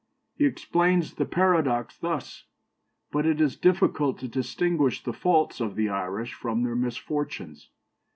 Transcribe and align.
"He 0.39 0.45
explains 0.45 1.13
the 1.13 1.25
paradox 1.27 1.95
thus: 1.95 2.45
"But 3.11 3.27
it 3.27 3.39
is 3.39 3.55
difficult 3.55 4.17
to 4.21 4.27
distinguish 4.27 5.03
the 5.03 5.13
faults 5.13 5.59
of 5.61 5.75
the 5.75 5.89
Irish 5.89 6.33
from 6.33 6.63
their 6.63 6.75
misfortunes. 6.75 7.69